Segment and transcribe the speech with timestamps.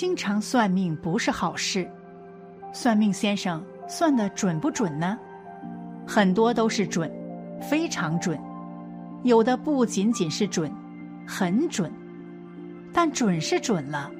[0.00, 1.86] 经常算命不是好事。
[2.72, 5.18] 算命先生算的准不准呢？
[6.06, 7.12] 很多都是准，
[7.60, 8.40] 非常准。
[9.24, 10.72] 有的不仅仅是准，
[11.26, 11.92] 很准。
[12.94, 14.10] 但准是准了，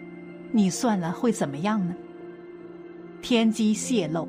[0.52, 1.95] 你算了会怎么样呢？
[3.23, 4.28] 天机泄露，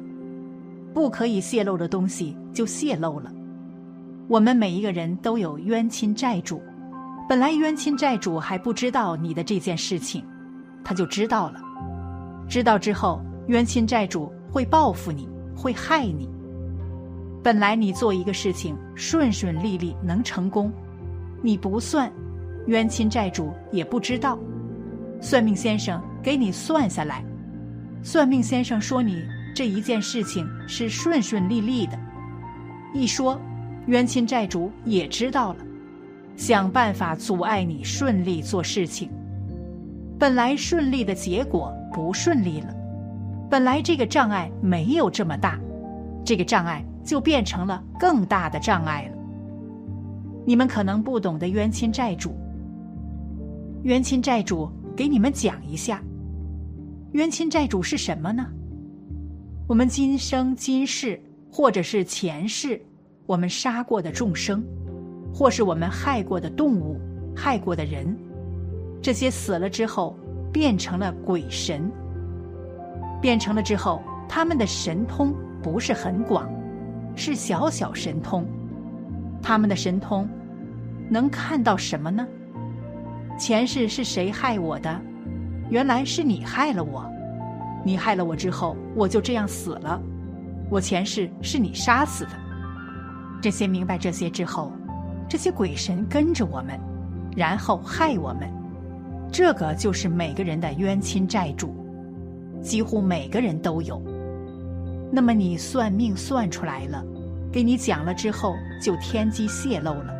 [0.93, 3.29] 不可以泄露的东西就泄露了。
[4.29, 6.61] 我们每一个人都有冤亲债主，
[7.27, 10.23] 本来冤亲债主还不知道你的这件事情，
[10.83, 11.61] 他就知道了。
[12.47, 16.29] 知道之后，冤亲债主会报复你，会害你。
[17.43, 20.71] 本来你做一个事情顺顺利利能成功，
[21.41, 22.11] 你不算，
[22.67, 24.37] 冤亲债主也不知道。
[25.19, 27.23] 算命先生给你算下来。
[28.03, 29.23] 算命先生说：“你
[29.55, 31.97] 这一件事情是顺顺利利的。”
[32.93, 33.39] 一说，
[33.85, 35.59] 冤亲债主也知道了，
[36.35, 39.09] 想办法阻碍你顺利做事情。
[40.21, 42.71] 本来顺利的结果不顺利了，
[43.49, 45.59] 本来这个障碍没有这么大，
[46.23, 49.17] 这个障碍就变成了更大的障碍了。
[50.45, 52.35] 你们可能不懂得冤亲债主，
[53.81, 55.99] 冤亲债主给你们讲一下。
[57.13, 58.45] 冤亲债主是什么呢？
[59.67, 61.19] 我们今生今世，
[61.51, 62.79] 或者是前世，
[63.25, 64.63] 我们杀过的众生，
[65.33, 67.01] 或是我们害过的动物、
[67.35, 68.15] 害过的人，
[69.01, 70.15] 这些死了之后
[70.51, 71.91] 变成了鬼神。
[73.21, 76.49] 变成了之后，他们的神通不是很广，
[77.15, 78.45] 是小小神通。
[79.41, 80.27] 他们的神通
[81.09, 82.27] 能看到什么呢？
[83.37, 85.01] 前世是谁害我的？
[85.69, 87.03] 原来是你害了我，
[87.83, 89.99] 你害了我之后，我就这样死了。
[90.69, 92.31] 我前世是你杀死的。
[93.41, 94.71] 这些明白这些之后，
[95.27, 96.79] 这些鬼神跟着我们，
[97.35, 98.60] 然后害我们。
[99.31, 101.73] 这个就是每个人的冤亲债主，
[102.61, 104.01] 几乎每个人都有。
[105.09, 107.01] 那么你算命算出来了，
[107.51, 110.13] 给你讲了之后，就天机泄露了。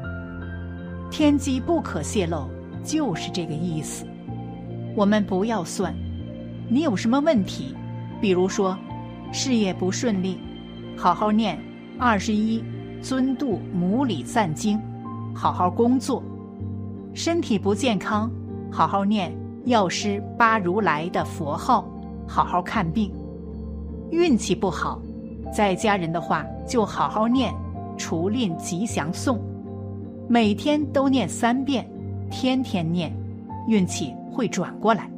[1.10, 2.48] 天机不可泄露，
[2.86, 4.06] 就是这个意思。
[4.96, 5.94] 我们不要算，
[6.70, 7.76] 你有什么问题？
[8.22, 8.78] 比如说，
[9.34, 10.40] 事业不顺利，
[10.96, 11.60] 好好念
[12.00, 12.64] 二十一
[13.02, 14.80] 尊度母礼赞经，
[15.34, 16.24] 好好工作；
[17.14, 18.32] 身体不健康，
[18.72, 19.32] 好好念
[19.66, 21.86] 药师八如来的佛号，
[22.26, 23.12] 好好看病；
[24.09, 25.00] 运气不好，
[25.54, 27.54] 在家人的话就好好念
[27.98, 29.40] 除令吉祥颂，
[30.28, 31.86] 每天都念三遍，
[32.32, 33.14] 天天念，
[33.68, 34.16] 运气。
[34.34, 35.12] 会转过来，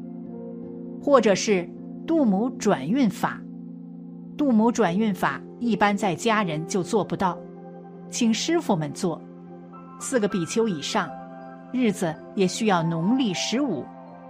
[0.99, 1.69] 或者是
[2.07, 3.39] 度母转运法。
[4.35, 7.37] 度母转运法一般在家人就做不到，
[8.09, 9.21] 请师傅们做。
[9.99, 11.07] 四个比丘以上，
[11.73, 13.83] 日子也需要农历十五，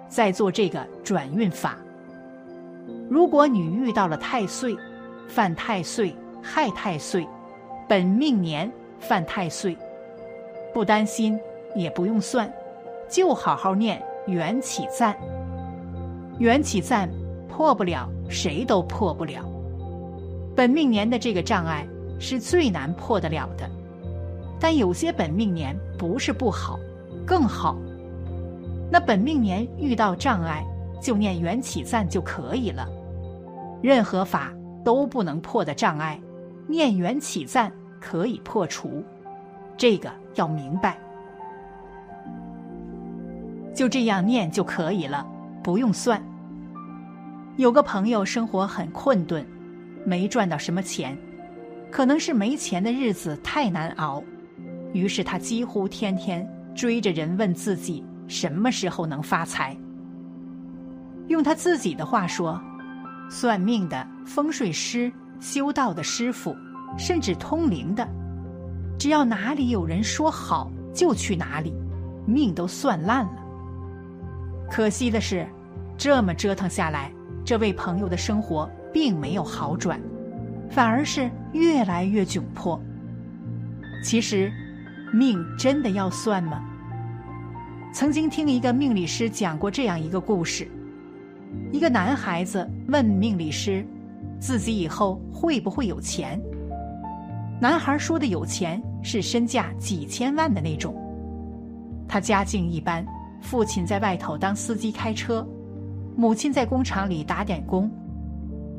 [0.08, 1.78] 再做这个转运法。
[3.10, 4.76] 如果你遇到了太岁，
[5.28, 7.28] 犯太岁、害太岁，
[7.88, 9.78] 本命年犯太岁，
[10.74, 11.38] 不担心，
[11.76, 12.52] 也不用算，
[13.10, 14.02] 就好好念。
[14.26, 15.14] 缘起赞，
[16.40, 17.10] 缘起赞
[17.50, 19.44] 破不了，谁都破不了。
[20.56, 21.86] 本命年的这个障碍
[22.22, 23.70] 是最难破得了的，
[24.62, 26.80] 但有些本命年不是不好，
[27.26, 27.78] 更好。
[28.92, 30.64] 那本命年遇到障碍，
[31.02, 32.88] 就念缘起赞就可以了。
[33.82, 34.54] 任何法
[34.84, 36.20] 都不能破的障碍，
[36.68, 39.04] 念缘起赞可以破除。
[39.76, 40.98] 这个要明白。
[43.74, 45.26] 就这样念就可以了，
[45.64, 46.22] 不用算。
[47.58, 49.46] 有个朋友生活很困顿，
[50.06, 51.18] 没赚到什么钱，
[51.90, 54.24] 可能是没钱的日子太难熬，
[54.94, 59.76] 于是他几乎天天追着人问自己什么时候能发财。
[61.28, 62.60] 用他自己的话说
[63.30, 66.56] ：“算命的、风水师、修道的师傅，
[66.98, 68.08] 甚至通灵的，
[69.00, 71.74] 只要哪里有人说好，就去哪里，
[72.26, 73.44] 命都算烂了。”
[74.70, 75.48] 可惜的是，
[75.98, 77.12] 这么折腾下来，
[77.46, 80.02] 这位朋友的生活并没有好转，
[80.70, 82.80] 反而是越来越窘迫。
[84.04, 84.52] 其实，
[85.14, 86.60] 命真的要算吗？
[87.94, 90.68] 曾经听一个命理师讲过这样一个故事：
[91.72, 93.86] 一个男孩子问命理师，
[94.40, 96.42] 自己以后会不会有钱？
[97.62, 100.96] 男孩说的有钱是身价几千万的那种，
[102.08, 103.06] 他家境一般。
[103.40, 105.46] 父亲在外头当司机开车，
[106.16, 107.92] 母亲在工厂里打点工，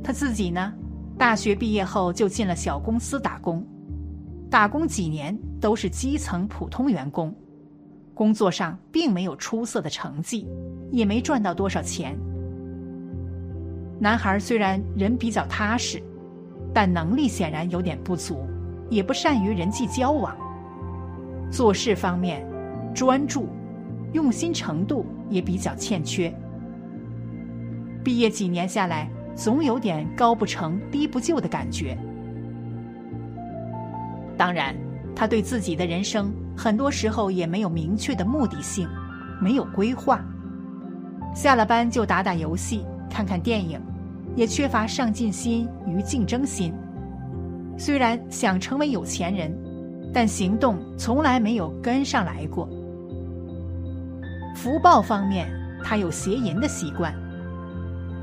[0.03, 0.73] 他自己呢，
[1.17, 3.63] 大学毕业后就进了小公司打工，
[4.51, 7.35] 打工几年都是基层普通员工，
[8.13, 10.47] 工作上并没有出色的成绩，
[10.93, 12.15] 也没赚到多少钱。
[13.99, 16.03] 男孩虽然人比较踏实，
[16.75, 18.45] 但能力显然有点不足，
[18.91, 20.37] 也不善于人际交往。
[21.51, 22.47] 做事方面，
[22.95, 23.49] 专注、
[24.13, 26.31] 用心程度也比较欠缺。
[28.05, 31.97] 毕业几年下来，总有点高不成低不就的感觉。
[34.37, 34.77] 当然，
[35.15, 38.89] 他对自己的人生很多时候也没有明确的目的性，
[39.41, 40.25] 没有规划。
[41.35, 42.85] 下了班就打打游戏。
[43.11, 43.81] 看看电影，
[44.35, 46.75] 也缺乏上进心与竞争心。
[47.79, 49.57] 虽然想成为有钱人，
[50.13, 52.69] 但行动从来没有跟上来过。
[54.57, 55.49] 福报方面，
[55.85, 57.15] 他有邪淫的习惯，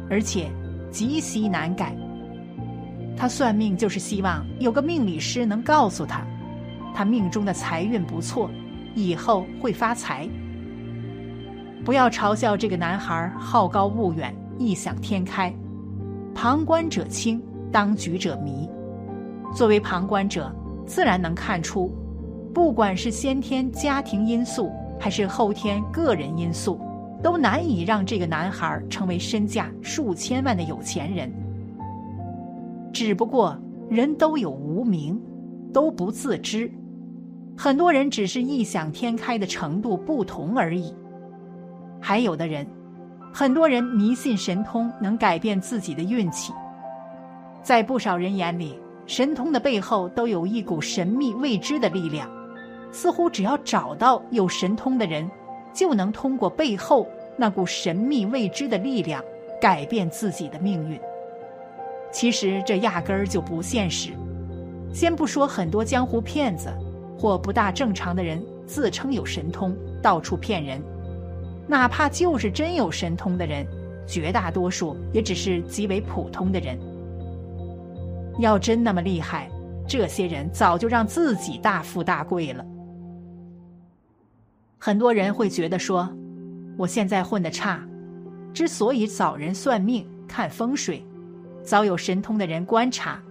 [0.10, 0.52] 而且
[0.92, 1.96] 极其难改。
[3.16, 6.28] 他算命就是希望有个命理师能告诉他，
[6.94, 8.50] 他命中的财运不错，
[8.96, 10.28] 以后会发财。
[11.84, 14.34] 不要嘲笑这个男孩好高骛远。
[14.60, 15.52] 异想天开，
[16.36, 17.42] 旁观者清，
[17.72, 18.70] 当局者迷。
[19.56, 20.54] 作为旁观者，
[20.86, 21.92] 自然能看出，
[22.54, 26.80] 不管是先天家庭因素，还是后天个人因素，
[27.24, 31.34] 都难以让这个男孩成为身价数千万的有钱人。
[32.94, 33.58] 只不过
[33.90, 35.20] 人都有无名，
[35.74, 36.72] 都不自知，
[37.58, 40.94] 很多人只是异想天开的程度不同而已。
[42.00, 42.66] 还有的人。
[43.34, 46.52] 很多人迷信神通能改变自己的运气，
[47.64, 52.30] 在不少人眼里，神通的背后都有一股神秘未知的力量，
[52.92, 55.32] 似乎只要找到有神通的人，
[55.74, 57.08] 就能通过背后
[57.38, 59.24] 那股神秘未知的力量
[59.62, 61.00] 改变自己的命运。
[62.12, 64.10] 其实这压根儿就不现实。
[64.94, 66.70] 先不说很多江湖骗子
[67.22, 70.82] 或不大正常的人自称有神通，到处骗人。
[71.68, 73.64] 哪怕就是真有神通的人，
[74.08, 76.80] 绝大多数也只是极为普通的人。
[78.40, 79.48] 要真那么厉害，
[79.88, 82.66] 这些人早就让自己大富大贵了。
[84.80, 86.10] 很多人会觉得说，
[86.76, 87.88] 我现在混的差，
[88.52, 91.06] 之所以找人算命、看风水，
[91.64, 93.22] 早有神通的人观察，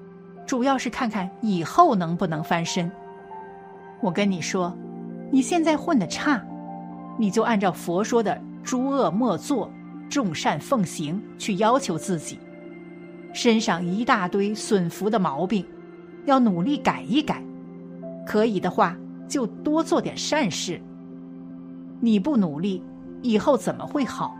[0.46, 2.88] 主要是看看以后能不能翻身。
[4.02, 4.76] 我跟你说，
[5.30, 6.42] 你现在混的差。
[7.18, 9.70] 你就按照佛说的“诸恶莫作，
[10.08, 12.38] 众善奉行”去要求自己，
[13.34, 15.66] 身上一大堆损福的毛病，
[16.24, 17.42] 要努力改一改。
[18.26, 18.96] 可以的话，
[19.28, 20.80] 就多做点善事。
[22.00, 22.82] 你不努力，
[23.20, 24.34] 以后怎么会好？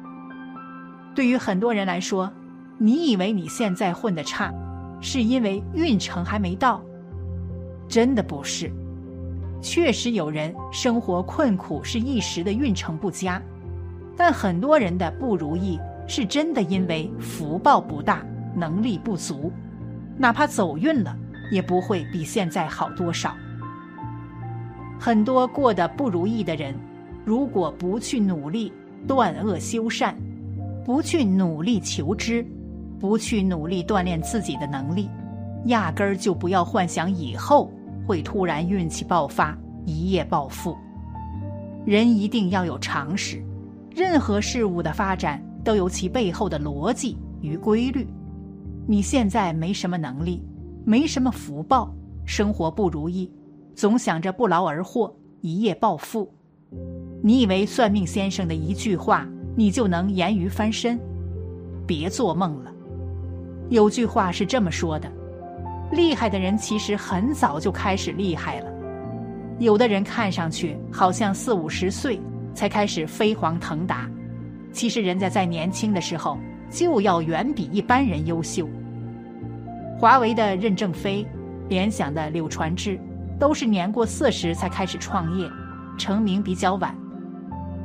[1.15, 2.31] 对于很多人来说，
[2.79, 4.51] 你以为你现在混得差，
[5.03, 6.81] 是因为运程还没到，
[7.89, 8.73] 真的不是。
[9.63, 13.41] 确实有人生活困苦是一时的运程不佳，
[14.17, 18.25] 但很多人的不如意是真的因为福报不大，
[18.57, 19.53] 能力不足，
[20.17, 21.15] 哪怕走运了，
[21.51, 23.35] 也不会比现在好多少。
[24.99, 26.75] 很多过得不如意的人，
[27.25, 28.73] 如果不去努力
[29.07, 30.17] 断恶修善，
[30.85, 32.45] 不去努力求知，
[32.99, 35.09] 不去努力锻炼自己的能力，
[35.67, 37.71] 压根儿就不要幻想以后。
[38.07, 39.57] 会突然运气爆发，
[39.87, 40.77] 一夜暴富。
[41.87, 43.43] 人一定要有常识，
[43.95, 48.07] 任何事物的发展都有其背后的逻辑与规律。
[48.87, 50.43] 你现在没什么能力，
[50.85, 53.31] 没什么福报，生活不如意，
[53.75, 56.33] 总想着不劳而获，一夜暴富。
[57.23, 60.99] 你以为算命先生的一句话，你就能咸鱼翻身？
[61.87, 62.73] 别做梦了。
[63.69, 65.11] 有句话是这么说的。
[65.91, 68.71] 厉害的人其实很早就开始厉害了，
[69.59, 72.21] 有的人看上去好像四五十岁
[72.55, 74.09] 才开始飞黄腾达，
[74.73, 76.39] 其实人家在年轻的时候
[76.71, 78.69] 就要远比一般人优秀。
[79.99, 81.27] 华为的任正非、
[81.69, 82.99] 联想的柳传志，
[83.39, 85.51] 都是年过四十才开始创业，
[85.99, 86.97] 成名比较晚，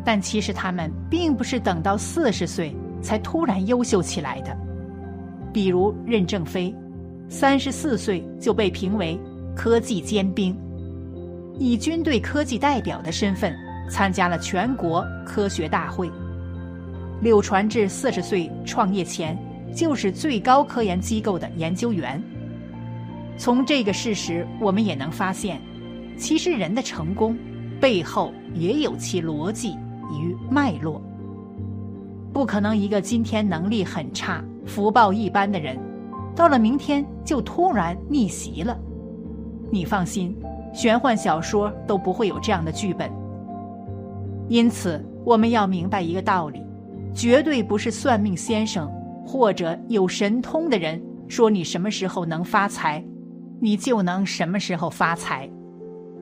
[0.04, 4.56] 但其实他们并不是等到四十岁才突然优秀起来的，
[5.52, 6.74] 比如任正非。
[7.28, 9.20] 三十四岁就被评为
[9.56, 10.56] 科技尖兵，
[11.60, 13.56] 以军队科技代表的身份
[13.90, 16.10] 参加了全国科学大会。
[17.22, 19.38] 柳传志四十岁创业前
[19.74, 22.22] 就是最高科研机构的研究员。
[23.38, 25.60] 从这个事实，我们也能发现，
[26.18, 27.38] 其实人的成功
[27.82, 29.72] 背后也有其逻辑
[30.12, 31.02] 与脉络。
[32.32, 35.78] 不可能一个今天能力很差、福报一般的人。
[36.36, 38.78] 到了明天就突然逆袭了，
[39.72, 40.38] 你放心，
[40.74, 43.10] 玄幻小说都不会有这样的剧本。
[44.50, 46.62] 因此，我们要明白一个道理：
[47.14, 48.92] 绝对不是算命先生
[49.26, 53.04] 或者有神通的人说你什么时候能发财，
[53.62, 55.50] 你就能什么时候发财，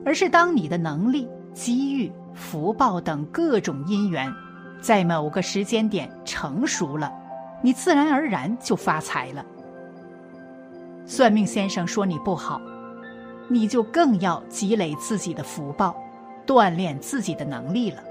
[0.04, 4.32] 而是当你的能力、机遇、福报等各种因缘，
[4.80, 7.12] 在某个时间点成熟了，
[7.62, 9.44] 你自然而然就发财了。
[11.06, 12.60] 算命先生说你不好，
[13.48, 15.94] 你就更要积累自己的福报，
[16.46, 18.02] 锻炼自己的能力了。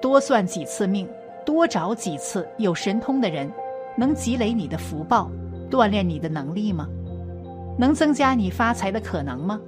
[0.00, 1.06] 多算几次命，
[1.44, 3.50] 多找几次有神通的人，
[3.94, 5.30] 能积累你的福报，
[5.70, 6.88] 锻炼你的能力吗？
[7.78, 9.60] 能增加你发财的可能吗？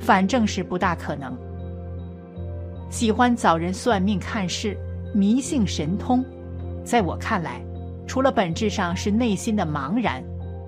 [0.00, 1.36] 反正是不大可能。
[2.88, 4.76] 喜欢找人算命看事，
[5.14, 6.24] 迷信神通，
[6.84, 7.62] 在我看来，
[8.06, 10.24] 除了本质上是内心的茫然。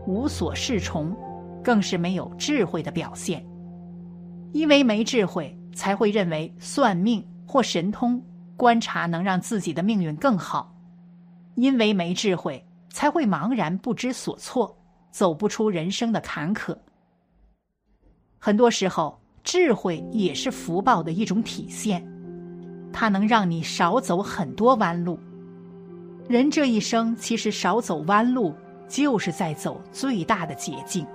[0.07, 1.17] 无所适从，
[1.63, 3.45] 更是没有智慧的表现。
[4.53, 8.23] 因为没智慧，才会认为算命或神通
[8.57, 10.73] 观察能让自己的命运更好；
[11.57, 14.77] 因为没智慧，才会茫然不知所措，
[15.11, 16.77] 走不出人生的坎坷。
[18.39, 22.07] 很多时候，智慧也是福报的一种体现，
[22.93, 25.19] 它能让你少走很多弯路。
[26.29, 28.55] 人这一生，其实少走弯路。
[28.89, 31.07] 就是在走最大的捷径。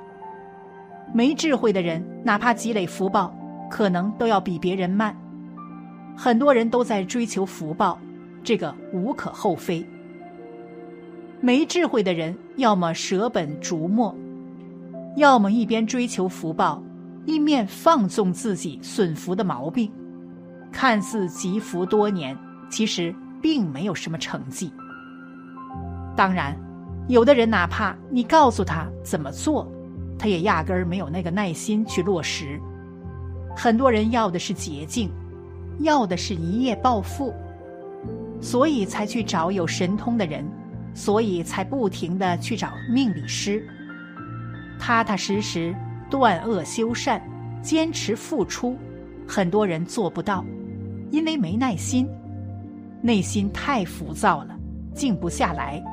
[1.13, 3.33] 没智慧的人，哪怕积累福报，
[3.69, 5.15] 可能都要比别人慢。
[6.15, 7.97] 很多人都在追求福报，
[8.43, 9.83] 这个无可厚非。
[11.41, 14.15] 没智慧的人，要么舍本逐末，
[15.15, 16.83] 要么一边追求福报，
[17.25, 19.91] 一面放纵自己损福的毛病，
[20.71, 22.37] 看似积福多年，
[22.69, 24.71] 其实并没有什么成绩。
[26.15, 26.55] 当然。
[27.09, 29.67] 有的人哪怕你告诉他怎么做，
[30.15, 32.61] 他也压根儿没有那个耐心去落实。
[33.57, 35.09] 很多人要的是捷径，
[35.79, 37.33] 要的是一夜暴富，
[38.39, 40.45] 所以才去找有神通的人，
[40.93, 43.67] 所以才不停的去找命理师。
[44.77, 45.75] 踏踏实实
[46.11, 47.19] 断恶修善，
[47.59, 48.77] 坚持付出，
[49.27, 50.45] 很多人做不到，
[51.09, 52.07] 因为没耐心，
[53.01, 54.55] 内心太浮躁了，
[54.93, 55.83] 静不下来。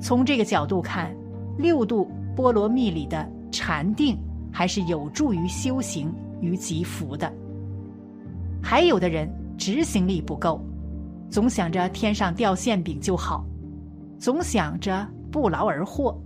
[0.00, 1.14] 从这个角度看，
[1.58, 4.16] 六度波罗蜜里的禅定
[4.50, 7.30] 还是有助于修行与积福的。
[8.62, 10.60] 还有的人执行力不够，
[11.28, 13.44] 总想着天上掉馅饼就好，
[14.18, 16.18] 总想着不劳而获，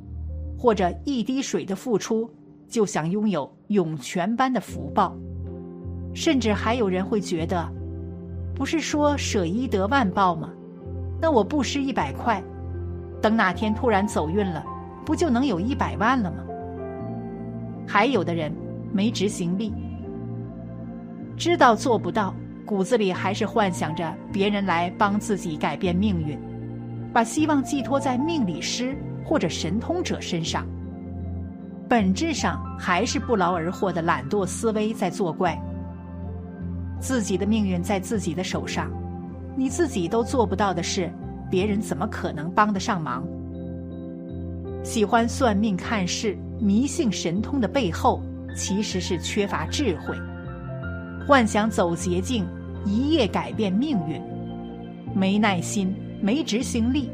[0.57, 2.31] 或者一滴水的付出
[2.69, 5.16] 就想拥有涌泉般的福报，
[6.14, 7.69] 甚至还有人会觉得，
[8.54, 10.50] 不是说舍一得万报吗？
[11.21, 12.43] 那我布施一百块。
[13.25, 14.62] 等哪天突然走运了，
[15.02, 16.45] 不就能有一百万了吗？
[17.88, 18.54] 还有的人
[18.93, 19.73] 没执行力，
[21.35, 22.35] 知道做不到，
[22.66, 26.38] 骨子里还是幻想着别人来帮自己改变命运，
[27.14, 30.66] 把希望寄托在命理师或者神通者身上。
[31.88, 35.59] 本质上还是不劳而获的懒惰思维在作怪。
[37.00, 38.90] 自己的命运在自己的手上，
[39.57, 41.11] 你自己都做不到的事。
[41.55, 43.25] 别人怎么可能帮得上忙？
[44.83, 48.21] 喜欢算命看事、迷信神通的背后，
[48.57, 50.17] 其实是缺乏智慧，
[51.25, 52.45] 幻想走捷径，
[52.85, 54.21] 一夜改变命运，
[55.15, 57.09] 没耐心，没执行力。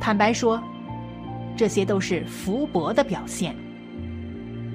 [0.00, 0.60] 坦白说，
[1.56, 3.54] 这些都是福薄的表现。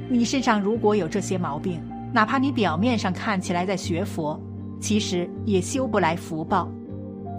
[0.09, 1.81] 你身上如果有这些毛病，
[2.13, 4.41] 哪怕你表面上看起来在学佛，
[4.79, 6.71] 其实也修不来福报。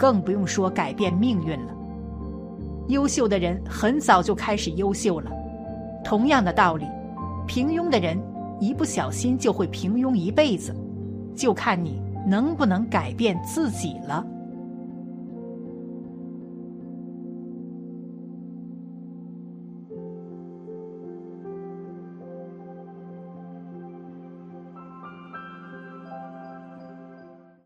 [0.01, 1.75] 更不用说改变命运了。
[2.89, 5.31] 优秀的人很早就开始优秀了，
[6.03, 6.87] 同样的道理，
[7.47, 8.19] 平庸的人
[8.59, 10.75] 一不小心就会平庸一辈子，
[11.37, 14.25] 就看你能不能改变自己了。